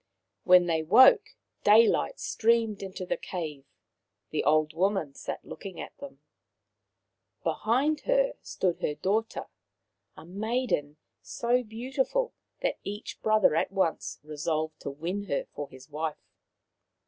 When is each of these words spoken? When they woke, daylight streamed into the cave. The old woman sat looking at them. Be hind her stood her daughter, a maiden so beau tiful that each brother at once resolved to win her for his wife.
When 0.45 0.65
they 0.65 0.81
woke, 0.81 1.35
daylight 1.63 2.19
streamed 2.19 2.81
into 2.81 3.05
the 3.05 3.17
cave. 3.17 3.65
The 4.31 4.43
old 4.43 4.73
woman 4.73 5.13
sat 5.13 5.45
looking 5.45 5.79
at 5.79 5.95
them. 5.99 6.21
Be 7.43 7.51
hind 7.51 7.99
her 8.09 8.33
stood 8.41 8.79
her 8.79 8.95
daughter, 8.95 9.45
a 10.17 10.25
maiden 10.25 10.97
so 11.21 11.61
beau 11.61 11.91
tiful 11.91 12.33
that 12.63 12.79
each 12.83 13.21
brother 13.21 13.55
at 13.55 13.71
once 13.71 14.19
resolved 14.23 14.79
to 14.79 14.89
win 14.89 15.25
her 15.25 15.45
for 15.53 15.69
his 15.69 15.87
wife. 15.87 16.17